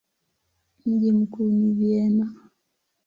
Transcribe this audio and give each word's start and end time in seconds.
Mji 0.85 1.11
mkuu 1.11 1.49
ni 1.49 1.73
Vienna. 1.73 2.33